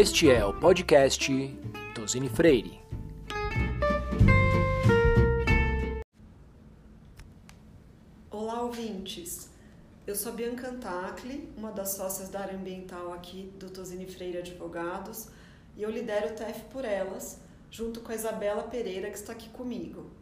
[0.00, 1.28] Este é o podcast
[1.92, 2.80] Tosini Freire.
[8.30, 9.50] Olá, ouvintes!
[10.06, 15.30] Eu sou Bianca Antacli, uma das sócias da área ambiental aqui do Tosini Freire Advogados,
[15.76, 19.48] e eu lidero o TEF por Elas, junto com a Isabela Pereira, que está aqui
[19.48, 20.12] comigo.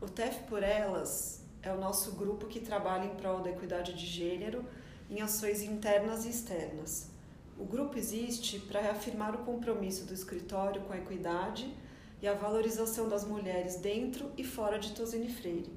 [0.00, 4.06] O TEF por Elas é o nosso grupo que trabalha em prol da equidade de
[4.06, 4.64] gênero
[5.10, 7.12] em ações internas e externas.
[7.56, 11.72] O grupo existe para reafirmar o compromisso do escritório com a equidade
[12.20, 15.72] e a valorização das mulheres dentro e fora de Tosini Freire.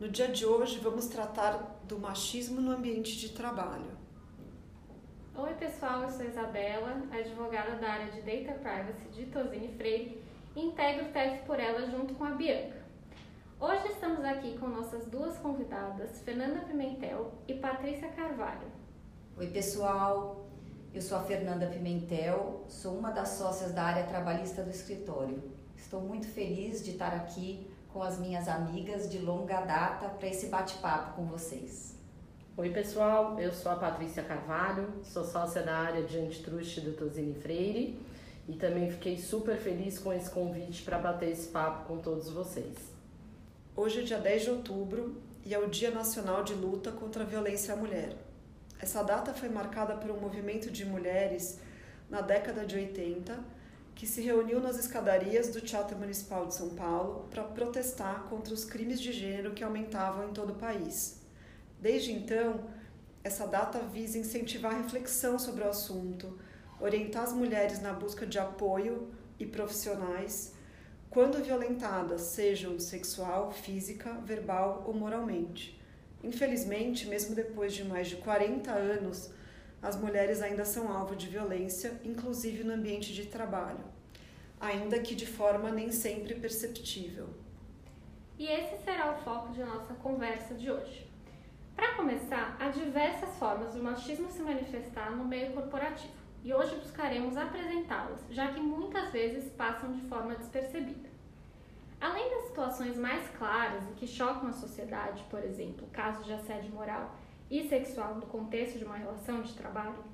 [0.00, 3.98] No dia de hoje, vamos tratar do machismo no ambiente de trabalho.
[5.34, 10.22] Oi, pessoal, eu sou Isabela, advogada da área de Data Privacy de Tosini Freire
[10.56, 12.78] e integro o TF por ela junto com a Bianca.
[13.60, 18.68] Hoje estamos aqui com nossas duas convidadas, Fernanda Pimentel e Patrícia Carvalho.
[19.36, 20.47] Oi, pessoal.
[20.98, 25.40] Eu sou a Fernanda Pimentel, sou uma das sócias da área trabalhista do escritório.
[25.76, 30.48] Estou muito feliz de estar aqui com as minhas amigas de longa data para esse
[30.48, 31.94] bate-papo com vocês.
[32.56, 33.38] Oi, pessoal.
[33.38, 37.96] Eu sou a Patrícia Carvalho, sou sócia da área de antitruste do Tosini Freire
[38.48, 42.76] e também fiquei super feliz com esse convite para bater esse papo com todos vocês.
[43.76, 47.26] Hoje é dia 10 de outubro e é o Dia Nacional de Luta contra a
[47.26, 48.27] Violência à Mulher.
[48.78, 51.58] Essa data foi marcada por um movimento de mulheres
[52.08, 53.58] na década de 80
[53.94, 58.64] que se reuniu nas escadarias do Teatro Municipal de São Paulo para protestar contra os
[58.64, 61.20] crimes de gênero que aumentavam em todo o país.
[61.80, 62.64] Desde então,
[63.24, 66.38] essa data visa incentivar reflexão sobre o assunto,
[66.80, 70.52] orientar as mulheres na busca de apoio e profissionais
[71.10, 75.77] quando violentadas, sejam sexual, física, verbal ou moralmente.
[76.22, 79.30] Infelizmente, mesmo depois de mais de 40 anos,
[79.80, 83.84] as mulheres ainda são alvo de violência, inclusive no ambiente de trabalho,
[84.60, 87.28] ainda que de forma nem sempre perceptível.
[88.38, 91.08] E esse será o foco de nossa conversa de hoje.
[91.76, 96.12] Para começar, há diversas formas do machismo se manifestar no meio corporativo
[96.42, 101.08] e hoje buscaremos apresentá-las, já que muitas vezes passam de forma despercebida.
[102.00, 106.72] Além das situações mais claras e que chocam a sociedade, por exemplo, casos de assédio
[106.72, 107.16] moral
[107.50, 110.04] e sexual no contexto de uma relação de trabalho,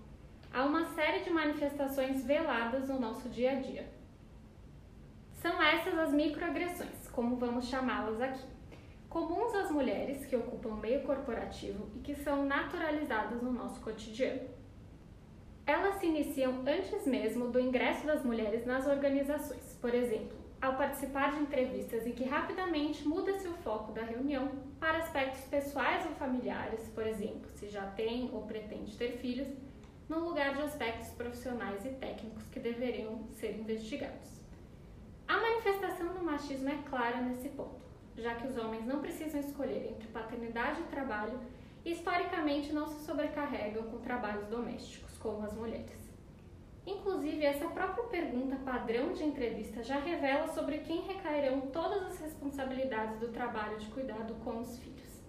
[0.52, 3.92] há uma série de manifestações veladas no nosso dia a dia.
[5.34, 8.46] São essas as microagressões, como vamos chamá-las aqui,
[9.10, 14.48] comuns às mulheres que ocupam o meio corporativo e que são naturalizadas no nosso cotidiano.
[15.66, 21.32] Elas se iniciam antes mesmo do ingresso das mulheres nas organizações, por exemplo, ao participar
[21.32, 26.88] de entrevistas em que rapidamente muda-se o foco da reunião para aspectos pessoais ou familiares,
[26.94, 29.48] por exemplo, se já tem ou pretende ter filhos,
[30.08, 34.40] no lugar de aspectos profissionais e técnicos que deveriam ser investigados.
[35.28, 37.84] A manifestação do machismo é clara nesse ponto,
[38.16, 41.38] já que os homens não precisam escolher entre paternidade e trabalho
[41.84, 46.03] e historicamente não se sobrecarregam com trabalhos domésticos, como as mulheres.
[46.86, 53.18] Inclusive, essa própria pergunta padrão de entrevista já revela sobre quem recairão todas as responsabilidades
[53.18, 55.22] do trabalho de cuidado com os filhos.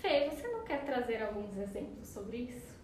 [0.00, 2.74] Fê, você não quer trazer alguns exemplos sobre isso?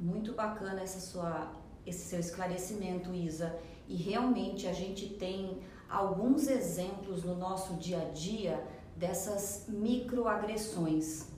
[0.00, 1.52] Muito bacana essa sua,
[1.86, 3.56] esse seu esclarecimento, Isa.
[3.86, 8.64] E realmente a gente tem alguns exemplos no nosso dia a dia
[8.96, 11.28] dessas microagressões.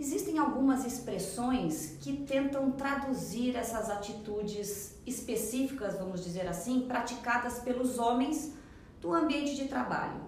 [0.00, 8.52] Existem algumas expressões que tentam traduzir essas atitudes específicas, vamos dizer assim, praticadas pelos homens
[9.00, 10.20] do ambiente de trabalho.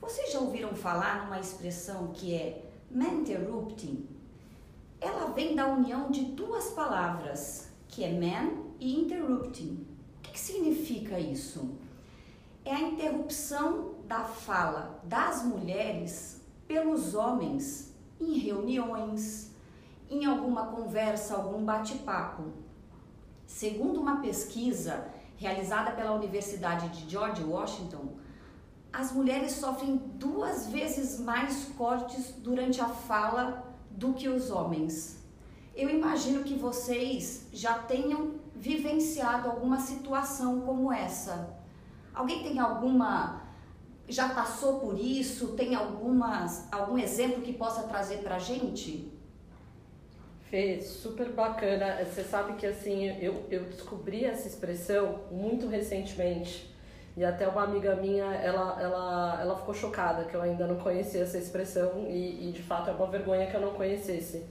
[0.00, 4.06] Vocês já ouviram falar numa expressão que é interrupting?
[5.00, 9.86] Ela vem da união de duas palavras, que é man e interrupting.
[10.18, 11.76] O que, que significa isso?
[12.64, 19.50] É a interrupção da fala das mulheres pelos homens em reuniões,
[20.08, 22.44] em alguma conversa, algum bate-papo.
[23.46, 28.16] Segundo uma pesquisa realizada pela Universidade de George Washington,
[28.92, 35.24] as mulheres sofrem duas vezes mais cortes durante a fala do que os homens.
[35.74, 41.56] Eu imagino que vocês já tenham vivenciado alguma situação como essa.
[42.14, 43.46] Alguém tem alguma
[44.08, 45.48] já passou por isso?
[45.48, 49.12] Tem algumas, algum exemplo que possa trazer para a gente?
[50.50, 52.04] Fê, super bacana.
[52.04, 56.72] Você sabe que assim, eu, eu descobri essa expressão muito recentemente.
[57.16, 61.22] E até uma amiga minha, ela, ela, ela ficou chocada que eu ainda não conhecia
[61.22, 64.44] essa expressão e, e de fato é uma vergonha que eu não conhecesse.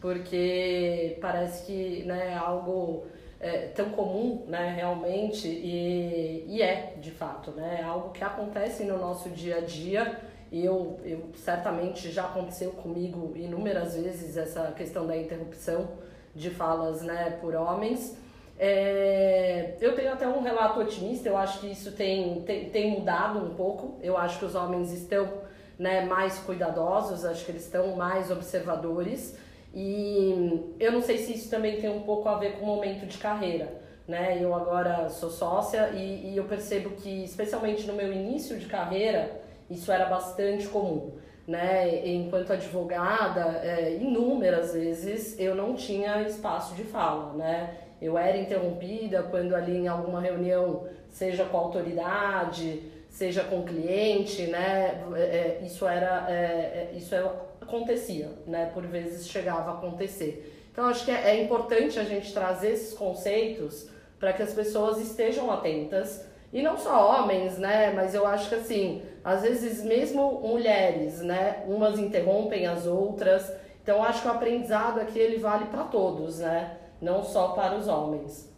[0.00, 3.06] Porque parece que né, é algo
[3.40, 8.84] é, tão comum, né, realmente, e, e é, de fato, né, é algo que acontece
[8.84, 10.20] no nosso dia a dia,
[10.52, 15.88] eu, eu certamente já aconteceu comigo inúmeras vezes essa questão da interrupção
[16.34, 18.16] de falas, né, por homens,
[18.64, 23.38] é, eu tenho até um relato otimista, eu acho que isso tem, tem, tem mudado
[23.40, 23.98] um pouco.
[24.00, 25.28] Eu acho que os homens estão
[25.76, 29.36] né, mais cuidadosos, acho que eles estão mais observadores.
[29.74, 33.04] E eu não sei se isso também tem um pouco a ver com o momento
[33.04, 33.80] de carreira.
[34.06, 34.38] Né?
[34.40, 39.41] Eu agora sou sócia e, e eu percebo que, especialmente no meu início de carreira,
[39.72, 41.12] isso era bastante comum.
[41.46, 42.06] Né?
[42.06, 47.78] Enquanto advogada, é, inúmeras vezes eu não tinha espaço de fala, né?
[48.02, 54.48] eu era interrompida quando ali em alguma reunião, seja com a autoridade, seja com cliente,
[54.48, 55.04] né?
[55.14, 57.14] É, é isso era, é, é, isso
[57.60, 58.72] acontecia, né?
[58.74, 60.68] Por vezes chegava a acontecer.
[60.72, 64.98] Então acho que é, é importante a gente trazer esses conceitos para que as pessoas
[64.98, 67.92] estejam atentas e não só homens, né?
[67.94, 71.64] Mas eu acho que assim, às vezes mesmo mulheres, né?
[71.66, 73.50] Umas interrompem as outras.
[73.82, 76.78] Então acho que o aprendizado aqui ele vale para todos, né?
[77.02, 78.48] não só para os homens.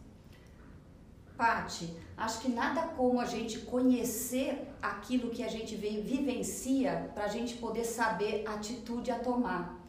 [1.37, 7.29] Pati, acho que nada como a gente conhecer aquilo que a gente vivencia para a
[7.29, 9.81] gente poder saber a atitude a tomar.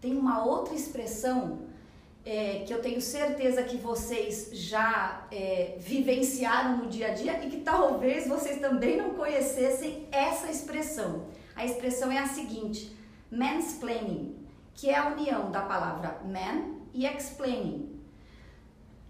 [0.00, 1.60] Tem uma outra expressão
[2.24, 7.50] é, que eu tenho certeza que vocês já é, vivenciaram no dia a dia e
[7.50, 11.26] que talvez vocês também não conhecessem essa expressão.
[11.56, 12.96] A expressão é a seguinte:
[13.30, 14.36] mansplaining,
[14.74, 17.92] que é a união da palavra man e explaining,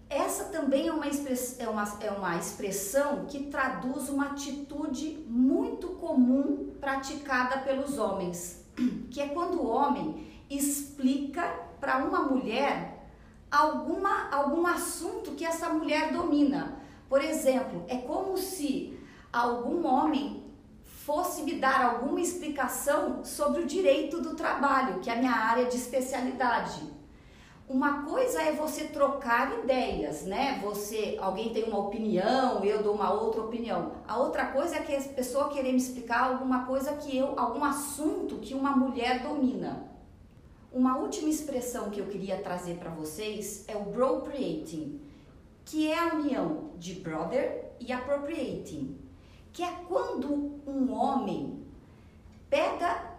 [0.09, 6.71] essa também é uma, é, uma, é uma expressão que traduz uma atitude muito comum
[6.79, 8.63] praticada pelos homens,
[9.09, 11.41] que é quando o homem explica
[11.79, 13.02] para uma mulher
[13.53, 16.79] alguma, algum assunto que essa mulher domina.
[17.07, 18.99] Por exemplo, é como se
[19.31, 20.43] algum homem
[20.83, 25.65] fosse me dar alguma explicação sobre o direito do trabalho, que é a minha área
[25.65, 26.81] de especialidade.
[27.69, 30.59] Uma coisa é você trocar ideias, né?
[30.63, 33.91] Você, alguém tem uma opinião, eu dou uma outra opinião.
[34.07, 37.63] A outra coisa é que a pessoa querer me explicar alguma coisa que eu, algum
[37.63, 39.92] assunto que uma mulher domina.
[40.73, 44.99] Uma última expressão que eu queria trazer para vocês é o bropriating,
[45.63, 48.97] que é a união de brother e appropriating,
[49.51, 51.63] que é quando um homem
[52.49, 53.13] pega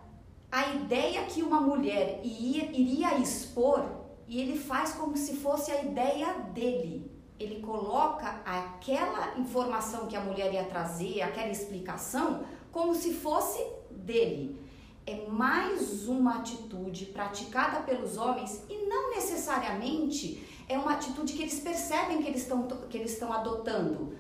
[0.51, 3.85] a ideia que uma mulher iria expor
[4.27, 7.09] e ele faz como se fosse a ideia dele.
[7.39, 14.64] Ele coloca aquela informação que a mulher ia trazer, aquela explicação, como se fosse dele.
[15.07, 21.61] É mais uma atitude praticada pelos homens e não necessariamente é uma atitude que eles
[21.61, 24.15] percebem que eles estão, que eles estão adotando,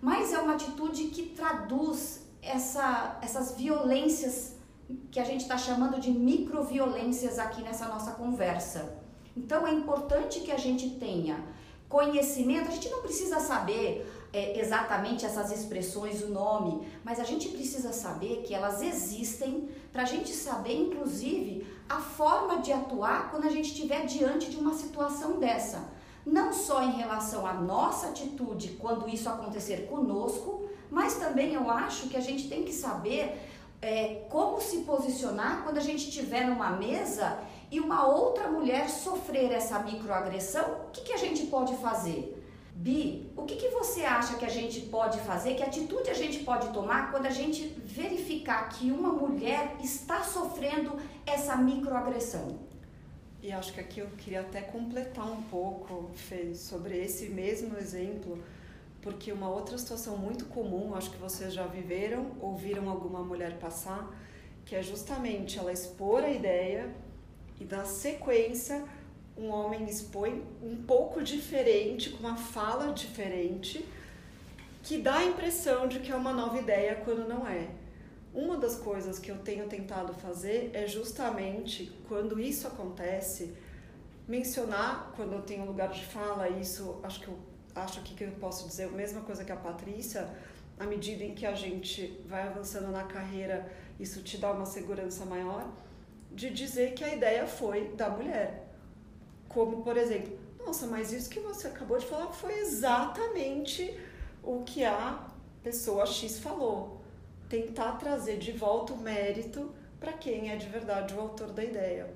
[0.00, 4.56] mas é uma atitude que traduz essa, essas violências
[5.10, 8.98] que a gente está chamando de microviolências aqui nessa nossa conversa.
[9.36, 11.44] Então é importante que a gente tenha
[11.88, 17.48] conhecimento, a gente não precisa saber é, exatamente essas expressões, o nome, mas a gente
[17.48, 23.46] precisa saber que elas existem para a gente saber, inclusive, a forma de atuar quando
[23.46, 25.88] a gente estiver diante de uma situação dessa.
[26.24, 32.08] Não só em relação à nossa atitude quando isso acontecer conosco, mas também eu acho
[32.08, 33.40] que a gente tem que saber
[33.82, 37.38] é, como se posicionar quando a gente estiver numa mesa
[37.70, 42.39] e uma outra mulher sofrer essa microagressão, o que, que a gente pode fazer?
[42.74, 46.44] Bi, o que, que você acha que a gente pode fazer, que atitude a gente
[46.44, 50.96] pode tomar quando a gente verificar que uma mulher está sofrendo
[51.26, 52.58] essa microagressão?
[53.42, 58.38] E acho que aqui eu queria até completar um pouco, Fê, sobre esse mesmo exemplo,
[59.02, 64.14] porque uma outra situação muito comum, acho que vocês já viveram, ouviram alguma mulher passar,
[64.64, 66.94] que é justamente ela expor a ideia
[67.58, 68.84] e na sequência
[69.40, 73.84] um homem expõe um pouco diferente, com uma fala diferente,
[74.82, 77.68] que dá a impressão de que é uma nova ideia quando não é.
[78.34, 83.54] Uma das coisas que eu tenho tentado fazer é justamente quando isso acontece,
[84.28, 87.38] mencionar quando eu tenho lugar de fala, isso acho que eu
[87.74, 90.28] acho aqui que eu posso dizer a mesma coisa que a Patrícia,
[90.78, 95.24] à medida em que a gente vai avançando na carreira, isso te dá uma segurança
[95.24, 95.68] maior
[96.30, 98.69] de dizer que a ideia foi da mulher.
[99.50, 103.98] Como, por exemplo, nossa, mas isso que você acabou de falar foi exatamente
[104.42, 105.28] o que a
[105.62, 107.00] pessoa X falou.
[107.48, 112.08] Tentar trazer de volta o mérito para quem é de verdade o autor da ideia.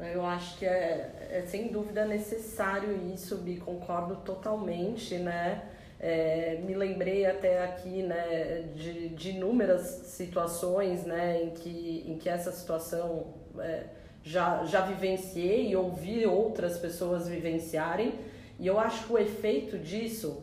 [0.00, 5.68] Eu acho que é, é sem dúvida necessário isso, me concordo totalmente, né?
[6.00, 12.28] É, me lembrei até aqui né, de, de inúmeras situações né, em, que, em que
[12.28, 13.84] essa situação é,
[14.22, 18.14] já, já vivenciei e ouvi outras pessoas vivenciarem.
[18.58, 20.42] E eu acho que o efeito disso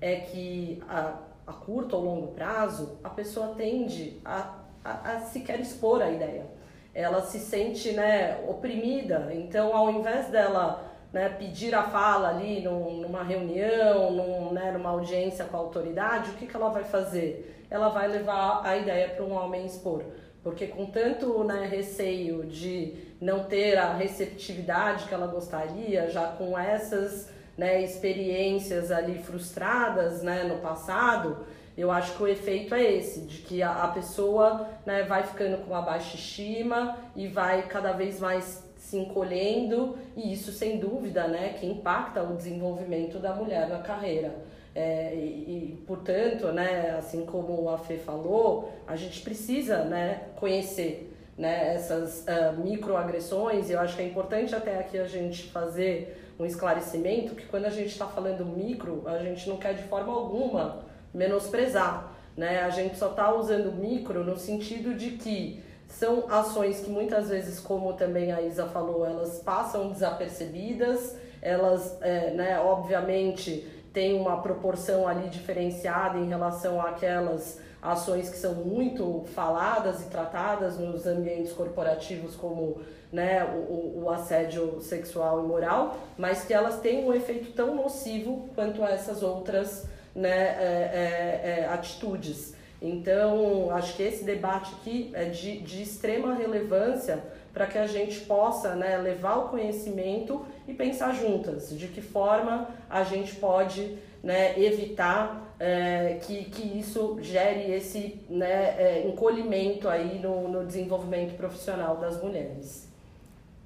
[0.00, 1.14] é que a,
[1.46, 4.54] a curto ou longo prazo a pessoa tende a,
[4.84, 6.46] a, a sequer expor a ideia.
[6.94, 13.00] Ela se sente né, oprimida, então ao invés dela né, pedir a fala ali num,
[13.00, 17.64] numa reunião, num, né, numa audiência com a autoridade, o que, que ela vai fazer?
[17.70, 20.04] Ela vai levar a ideia para um homem expor.
[20.42, 26.58] Porque com tanto né, receio de não ter a receptividade que ela gostaria, já com
[26.58, 31.46] essas né, experiências ali frustradas né, no passado,
[31.76, 35.72] eu acho que o efeito é esse, de que a, pessoa né, vai ficando com
[35.72, 41.54] uma baixa estima e vai cada vez mais se encolhendo, e isso sem dúvida né,
[41.58, 44.34] que impacta o desenvolvimento da mulher na carreira.
[44.74, 51.15] É, e, e, portanto, né, assim como a Fê falou, a gente precisa né, conhecer
[51.36, 56.22] né, essas uh, microagressões, e eu acho que é importante até aqui a gente fazer
[56.38, 60.12] um esclarecimento que quando a gente está falando micro, a gente não quer de forma
[60.12, 62.12] alguma menosprezar.
[62.36, 62.62] Né?
[62.62, 67.60] A gente só está usando micro no sentido de que são ações que muitas vezes,
[67.60, 75.06] como também a Isa falou, elas passam desapercebidas, elas, é, né, obviamente, têm uma proporção
[75.06, 77.58] ali diferenciada em relação àquelas
[77.92, 82.80] ações que são muito faladas e tratadas nos ambientes corporativos como
[83.12, 88.48] né, o, o, assédio sexual e moral, mas que elas têm um efeito tão nocivo
[88.54, 92.54] quanto essas outras né, é, é, é, atitudes.
[92.82, 97.22] Então, acho que esse debate aqui é de, de extrema relevância
[97.54, 102.68] para que a gente possa né, levar o conhecimento e pensar juntas de que forma
[102.90, 110.18] a gente pode né, evitar é, que, que isso gere esse né, é, encolhimento aí
[110.18, 112.88] no, no desenvolvimento profissional das mulheres.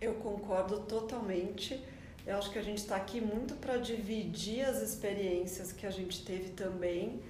[0.00, 1.82] Eu concordo totalmente.
[2.26, 6.24] Eu acho que a gente está aqui muito para dividir as experiências que a gente
[6.24, 7.20] teve também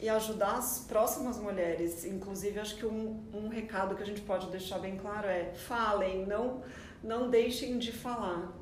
[0.00, 2.04] e ajudar as próximas mulheres.
[2.04, 6.26] Inclusive, acho que um, um recado que a gente pode deixar bem claro é: falem,
[6.26, 6.62] não,
[7.02, 8.59] não deixem de falar.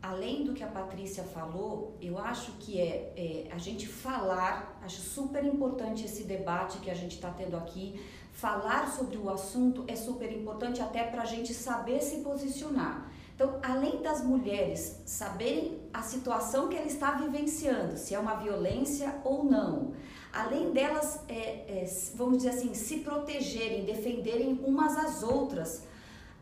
[0.00, 5.00] Além do que a Patrícia falou, eu acho que é, é a gente falar, acho
[5.00, 8.00] super importante esse debate que a gente está tendo aqui
[8.32, 13.10] falar sobre o assunto é super importante até para a gente saber se posicionar.
[13.34, 19.20] Então, além das mulheres saberem a situação que ela está vivenciando, se é uma violência
[19.24, 19.92] ou não,
[20.32, 25.84] além delas, é, é, vamos dizer assim, se protegerem, defenderem umas às outras,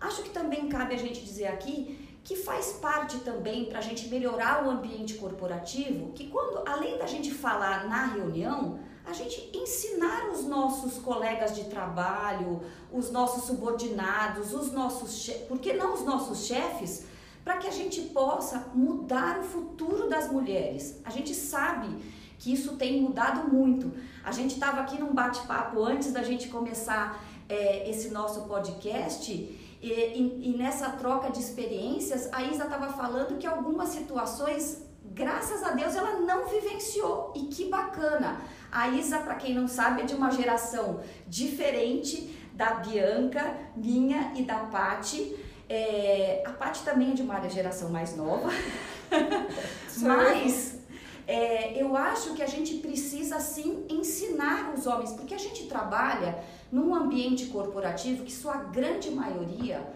[0.00, 4.08] acho que também cabe a gente dizer aqui que faz parte também para a gente
[4.08, 10.28] melhorar o ambiente corporativo, que quando, além da gente falar na reunião, a gente ensinar
[10.30, 16.46] os nossos colegas de trabalho, os nossos subordinados, os nossos por que não os nossos
[16.46, 17.04] chefes,
[17.44, 21.00] para que a gente possa mudar o futuro das mulheres.
[21.04, 21.96] A gente sabe
[22.40, 23.92] que isso tem mudado muito.
[24.24, 29.64] A gente estava aqui num bate-papo antes da gente começar é, esse nosso podcast.
[29.86, 34.82] E, e, e nessa troca de experiências, a Isa estava falando que algumas situações
[35.14, 38.40] graças a Deus ela não vivenciou e que bacana.
[38.72, 44.42] A Isa, para quem não sabe, é de uma geração diferente da Bianca, minha e
[44.42, 45.36] da Pati.
[45.68, 48.50] É, a Pati também é de uma geração mais nova,
[50.02, 50.80] mas
[51.28, 56.42] é, eu acho que a gente precisa sim ensinar os homens, porque a gente trabalha
[56.70, 59.86] num ambiente corporativo que sua grande maioria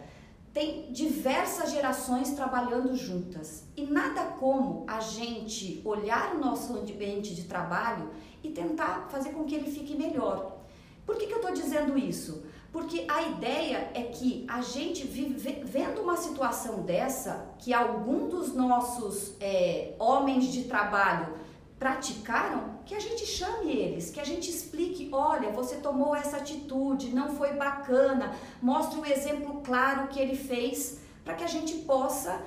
[0.53, 3.65] tem diversas gerações trabalhando juntas.
[3.77, 8.11] E nada como a gente olhar o nosso ambiente de trabalho
[8.43, 10.59] e tentar fazer com que ele fique melhor.
[11.07, 12.45] Por que, que eu estou dizendo isso?
[12.73, 18.55] Porque a ideia é que a gente vive, vendo uma situação dessa, que algum dos
[18.55, 21.35] nossos é, homens de trabalho
[21.81, 27.09] praticaram, que a gente chame eles, que a gente explique, olha, você tomou essa atitude,
[27.09, 32.43] não foi bacana, mostre um exemplo claro que ele fez, para que a gente possa,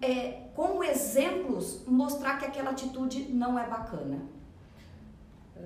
[0.00, 4.20] é, com exemplos, mostrar que aquela atitude não é bacana.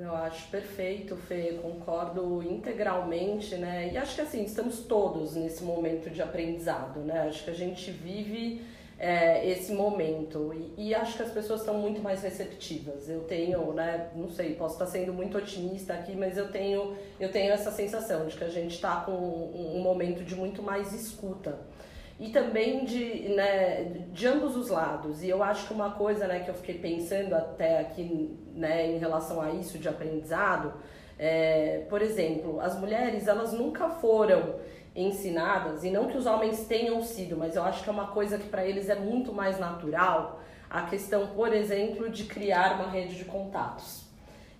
[0.00, 3.93] Eu acho perfeito, Fê, concordo integralmente, né?
[3.93, 7.29] E acho que assim, estamos todos nesse momento de aprendizado, né?
[7.29, 8.62] Acho que a gente vive
[9.02, 10.54] é, esse momento.
[10.54, 13.09] E, e, acho que as pessoas estão muito mais receptivas.
[13.09, 17.28] Eu tenho, né, não sei, posso estar sendo muito otimista aqui, mas eu tenho, eu
[17.32, 20.92] tenho essa sensação de que a gente está com um, um momento de muito mais
[20.92, 21.59] escuta.
[22.21, 25.25] e também de, né, de ambos os lados.
[25.25, 28.99] E eu acho que uma coisa né, que eu fiquei pensando até aqui né, em
[28.99, 30.75] relação a isso de aprendizado,
[31.18, 34.61] é, por exemplo, as mulheres elas nunca foram
[34.94, 38.37] ensinadas, e não que os homens tenham sido, mas eu acho que é uma coisa
[38.38, 43.14] que para eles é muito mais natural, a questão, por exemplo, de criar uma rede
[43.14, 44.02] de contatos.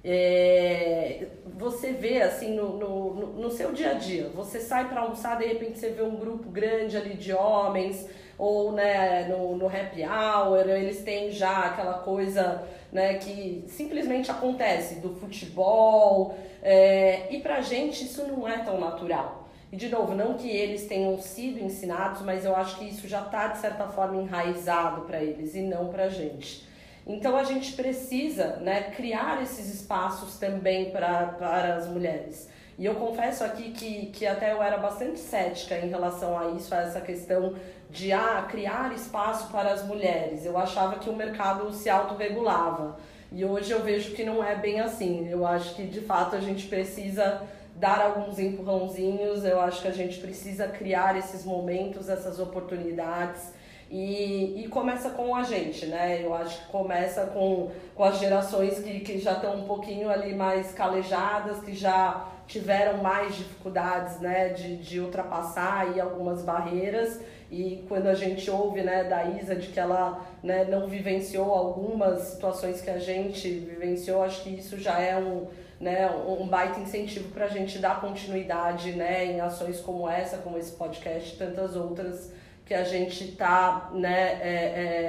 [0.04, 5.38] É, você vê assim no, no, no, seu dia a dia, você sai para almoçar,
[5.38, 10.02] de repente você vê um grupo grande ali de homens, ou né, no, no happy
[10.02, 17.60] hour, eles têm já aquela coisa né, que simplesmente acontece do futebol, é, e pra
[17.60, 19.41] gente isso não é tão natural.
[19.72, 23.22] E de novo, não que eles tenham sido ensinados, mas eu acho que isso já
[23.22, 26.68] está de certa forma enraizado para eles e não para a gente.
[27.06, 32.50] Então a gente precisa né, criar esses espaços também para as mulheres.
[32.78, 36.74] E eu confesso aqui que, que até eu era bastante cética em relação a isso,
[36.74, 37.54] a essa questão
[37.90, 40.44] de ah, criar espaço para as mulheres.
[40.44, 42.98] Eu achava que o mercado se autorregulava.
[43.30, 45.28] E hoje eu vejo que não é bem assim.
[45.28, 47.42] Eu acho que de fato a gente precisa
[47.76, 53.52] dar alguns empurrãozinhos, eu acho que a gente precisa criar esses momentos, essas oportunidades
[53.92, 56.24] e, e começa com a gente, né?
[56.24, 60.34] Eu acho que começa com, com as gerações que, que já estão um pouquinho ali
[60.34, 67.20] mais calejadas, que já tiveram mais dificuldades, né, de, de ultrapassar aí algumas barreiras.
[67.50, 72.22] E quando a gente ouve, né, da Isa de que ela, né, não vivenciou algumas
[72.22, 75.46] situações que a gente vivenciou, acho que isso já é um,
[75.82, 80.56] né, um baita incentivo para a gente dar continuidade, né, em ações como essa, como
[80.56, 82.30] esse podcast e tantas outras
[82.64, 84.54] que a gente está né, é,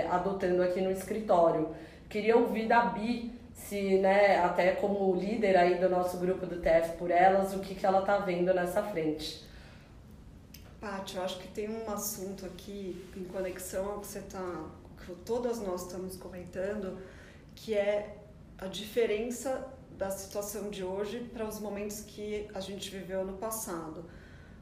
[0.03, 1.69] é, adotando aqui no escritório.
[2.09, 6.97] Queria ouvir da Bi, se, né, até como líder aí do nosso grupo do TF
[6.97, 9.47] por Elas, o que, que ela está vendo nessa frente.
[10.81, 14.65] Paty, eu acho que tem um assunto aqui em conexão ao que você está,
[15.05, 16.97] que todas nós estamos comentando,
[17.53, 18.17] que é
[18.57, 24.05] a diferença da situação de hoje para os momentos que a gente viveu no passado.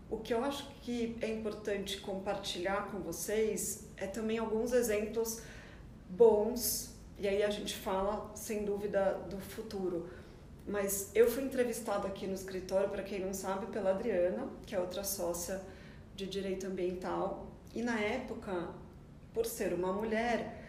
[0.10, 5.42] O que eu acho que é importante compartilhar com vocês é também alguns exemplos
[6.10, 10.10] bons, e aí a gente fala, sem dúvida, do futuro.
[10.68, 14.80] Mas eu fui entrevistada aqui no escritório, para quem não sabe, pela Adriana, que é
[14.80, 15.62] outra sócia
[16.16, 18.70] de direito ambiental, e na época,
[19.34, 20.62] por ser uma mulher,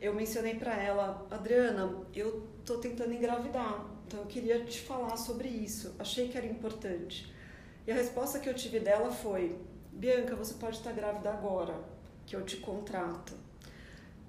[0.00, 5.48] eu mencionei para ela, Adriana, eu tô tentando engravidar, então eu queria te falar sobre
[5.48, 5.94] isso.
[5.98, 7.32] Achei que era importante.
[7.86, 9.58] E a resposta que eu tive dela foi:
[9.92, 11.74] Bianca, você pode estar grávida agora,
[12.26, 13.34] que eu te contrato.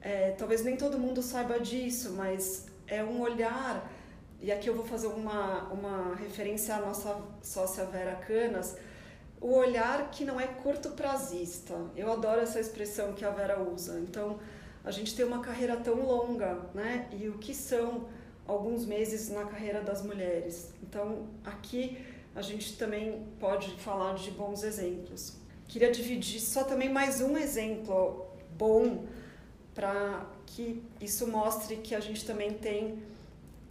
[0.02, 3.92] É, talvez nem todo mundo saiba disso, mas é um olhar,
[4.40, 8.78] e aqui eu vou fazer uma, uma referência à nossa sócia Vera Canas,
[9.42, 11.76] o olhar que não é curto prazista.
[11.96, 14.00] Eu adoro essa expressão que a Vera usa.
[14.00, 14.40] Então,
[14.84, 17.10] a gente tem uma carreira tão longa, né?
[17.12, 18.08] E o que são
[18.48, 20.72] alguns meses na carreira das mulheres?
[20.84, 21.98] Então, aqui
[22.36, 25.38] a gente também pode falar de bons exemplos.
[25.68, 28.26] Queria dividir só também mais um exemplo
[28.58, 29.06] bom
[29.74, 33.02] para que isso mostre que a gente também tem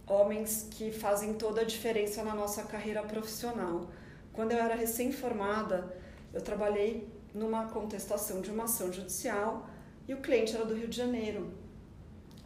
[0.07, 3.89] homens que fazem toda a diferença na nossa carreira profissional.
[4.33, 5.97] Quando eu era recém-formada,
[6.33, 9.67] eu trabalhei numa contestação de uma ação judicial
[10.07, 11.51] e o cliente era do Rio de Janeiro.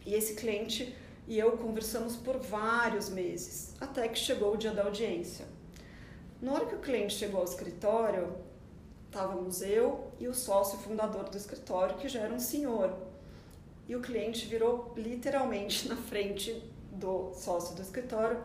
[0.06, 0.94] E esse cliente
[1.30, 5.46] e eu conversamos por vários meses, até que chegou o dia da audiência.
[6.42, 8.34] Na hora que o cliente chegou ao escritório,
[9.06, 12.92] estávamos eu e o sócio fundador do escritório, que já era um senhor.
[13.88, 18.42] E o cliente virou literalmente na frente do sócio do escritório: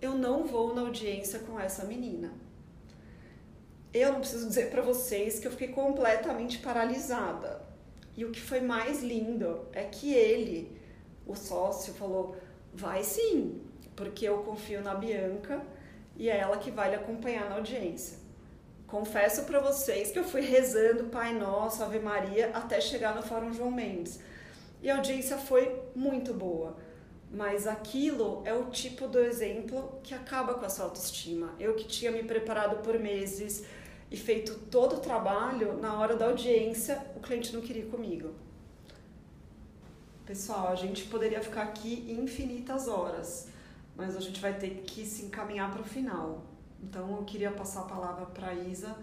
[0.00, 2.32] Eu não vou na audiência com essa menina.
[3.92, 7.60] Eu não preciso dizer para vocês que eu fiquei completamente paralisada.
[8.16, 10.83] E o que foi mais lindo é que ele,
[11.26, 12.36] o sócio, falou:
[12.72, 13.60] Vai sim,
[13.94, 15.62] porque eu confio na Bianca
[16.16, 18.18] e é ela que vai lhe acompanhar na audiência.
[18.86, 23.52] Confesso para vocês que eu fui rezando Pai Nosso, Ave Maria, até chegar no Fórum
[23.52, 24.20] João Mendes.
[24.82, 26.76] E a audiência foi muito boa.
[27.30, 31.54] Mas aquilo é o tipo do exemplo que acaba com a sua autoestima.
[31.58, 33.64] Eu que tinha me preparado por meses
[34.10, 38.32] e feito todo o trabalho, na hora da audiência, o cliente não queria ir comigo.
[40.26, 43.52] Pessoal, a gente poderia ficar aqui infinitas horas
[43.96, 46.42] mas a gente vai ter que se encaminhar para o final.
[46.82, 48.96] Então eu queria passar a palavra para a Isa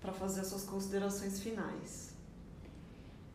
[0.00, 2.16] para fazer as suas considerações finais.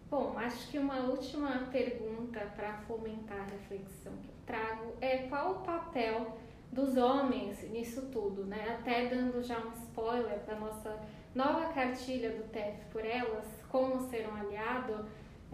[0.09, 5.51] Bom, acho que uma última pergunta para fomentar a reflexão que eu trago é qual
[5.51, 6.37] o papel
[6.71, 8.77] dos homens nisso tudo, né?
[8.79, 10.99] Até dando já um spoiler da nossa
[11.33, 15.05] nova cartilha do TEF por elas, Como Ser um Aliado,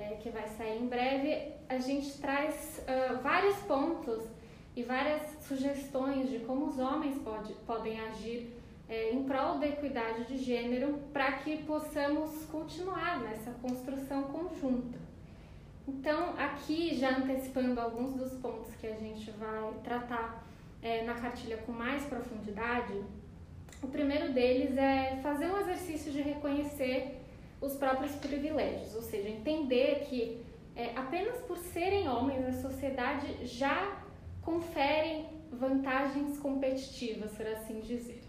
[0.01, 4.23] é, que vai sair em breve, a gente traz uh, vários pontos
[4.75, 8.51] e várias sugestões de como os homens pode, podem agir
[8.89, 14.99] é, em prol da equidade de gênero para que possamos continuar nessa construção conjunta.
[15.87, 20.43] Então, aqui, já antecipando alguns dos pontos que a gente vai tratar
[20.81, 22.93] é, na cartilha com mais profundidade,
[23.81, 27.20] o primeiro deles é fazer um exercício de reconhecer
[27.61, 30.43] os próprios privilégios, ou seja, entender que
[30.75, 34.01] é, apenas por serem homens a sociedade já
[34.41, 38.23] confere vantagens competitivas, por assim dizer.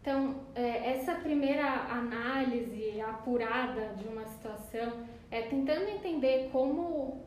[0.00, 6.80] Então, é, essa primeira análise apurada de uma situação é tentando entender como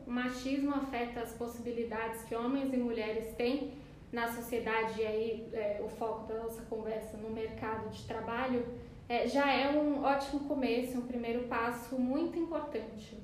[0.06, 3.72] o machismo afeta as possibilidades que homens e mulheres têm
[4.10, 8.66] na sociedade, e aí é, o foco da nossa conversa no mercado de trabalho,
[9.10, 13.18] é, já é um ótimo começo, um primeiro passo muito importante.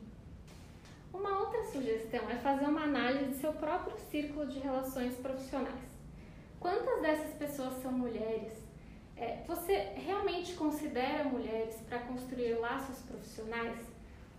[1.14, 5.87] Uma outra sugestão é fazer uma análise do seu próprio círculo de relações profissionais.
[6.59, 8.53] Quantas dessas pessoas são mulheres?
[9.16, 13.79] É, você realmente considera mulheres para construir laços profissionais?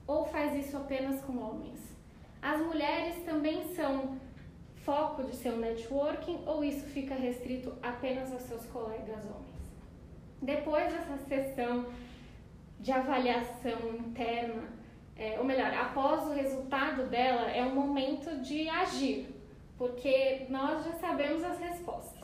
[0.06, 1.80] Ou faz isso apenas com homens?
[2.42, 4.18] As mulheres também são
[4.84, 9.47] foco de seu networking ou isso fica restrito apenas aos seus colegas homens?
[10.42, 11.86] Depois dessa sessão
[12.80, 14.64] de avaliação interna,
[15.16, 19.28] é, ou melhor, após o resultado dela, é o momento de agir,
[19.78, 22.18] porque nós já sabemos as respostas.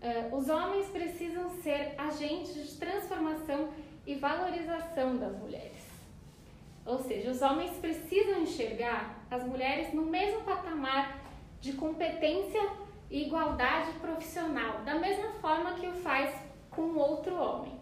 [0.00, 3.70] Uh, os homens precisam ser agentes de transformação
[4.06, 5.82] e valorização das mulheres.
[6.84, 11.20] Ou seja, os homens precisam enxergar as mulheres no mesmo patamar
[11.60, 12.60] de competência
[13.10, 16.43] e igualdade profissional, da mesma forma que o faz
[16.74, 17.72] com outro homem.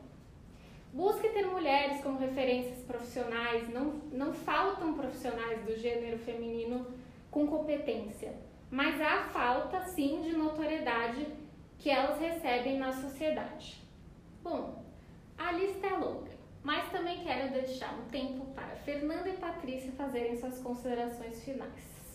[0.93, 6.87] Busque ter mulheres como referências profissionais, não, não faltam profissionais do gênero feminino
[7.31, 8.35] com competência,
[8.71, 11.27] mas há falta sim de notoriedade
[11.79, 13.83] que elas recebem na sociedade.
[14.43, 14.85] Bom,
[15.39, 16.31] a lista é longa,
[16.63, 22.13] mas também quero deixar um tempo para Fernanda e Patrícia fazerem suas considerações finais.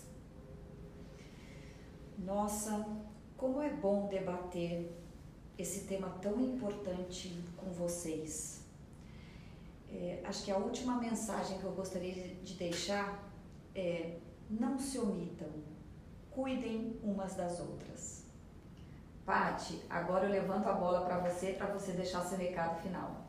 [2.20, 2.86] Nossa,
[3.36, 4.92] como é bom debater
[5.58, 8.62] esse tema tão importante com vocês.
[9.92, 13.24] É, acho que a última mensagem que eu gostaria de deixar
[13.74, 14.18] é:
[14.50, 15.50] não se omitam,
[16.30, 18.26] cuidem umas das outras.
[19.26, 23.28] Pati, agora eu levanto a bola para você, para você deixar seu recado final.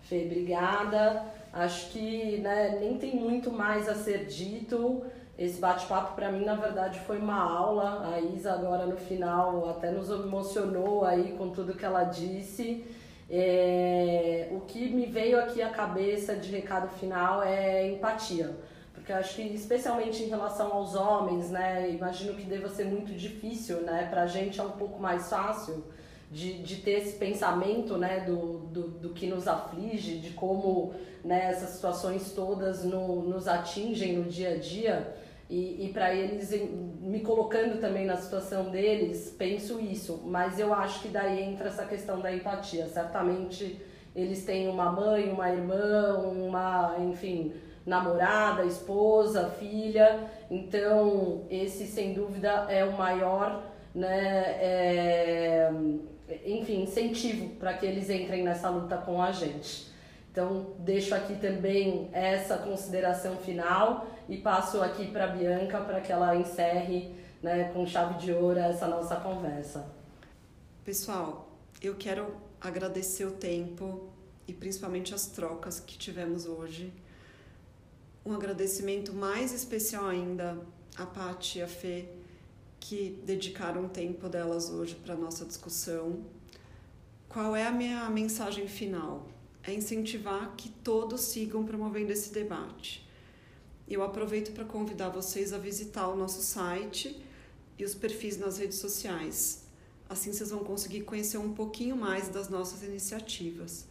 [0.00, 1.32] Fê, obrigada.
[1.52, 5.04] Acho que né, nem tem muito mais a ser dito.
[5.38, 8.12] Esse bate-papo para mim, na verdade, foi uma aula.
[8.12, 12.84] A Isa agora no final até nos emocionou aí com tudo que ela disse.
[13.30, 18.56] É, o que me veio aqui à cabeça de recado final é empatia.
[18.92, 23.12] Porque eu acho que, especialmente em relação aos homens, né, imagino que deva ser muito
[23.14, 25.84] difícil, né, pra gente é um pouco mais fácil
[26.32, 30.92] de, de ter esse pensamento, né, do, do, do que nos aflige, de como,
[31.24, 35.14] né, essas situações todas no, nos atingem no dia a dia.
[35.48, 36.50] E, e para eles,
[37.00, 40.22] me colocando também na situação deles, penso isso.
[40.26, 42.86] Mas eu acho que daí entra essa questão da empatia.
[42.86, 43.80] Certamente
[44.14, 47.54] eles têm uma mãe, uma irmã, uma, enfim,
[47.86, 50.20] namorada, esposa, filha.
[50.50, 53.62] Então, esse sem dúvida é o maior,
[53.94, 55.70] né, é,
[56.44, 59.87] enfim, incentivo para que eles entrem nessa luta com a gente.
[60.30, 66.12] Então, deixo aqui também essa consideração final e passo aqui para a Bianca para que
[66.12, 69.86] ela encerre né, com chave de ouro essa nossa conversa.
[70.84, 71.48] Pessoal,
[71.82, 74.08] eu quero agradecer o tempo
[74.46, 76.92] e principalmente as trocas que tivemos hoje.
[78.24, 80.58] Um agradecimento mais especial ainda
[80.96, 82.08] à Paty e à Fê,
[82.80, 86.24] que dedicaram o tempo delas hoje para a nossa discussão.
[87.28, 89.26] Qual é a minha mensagem final?
[89.68, 93.08] É incentivar que todos sigam promovendo esse debate
[93.88, 97.20] eu aproveito para convidar vocês a visitar o nosso site
[97.78, 99.62] e os perfis nas redes sociais.
[100.08, 103.86] Assim vocês vão conseguir conhecer um pouquinho mais das nossas iniciativas.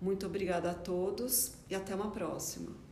[0.00, 2.85] Muito obrigada a todos e até uma próxima.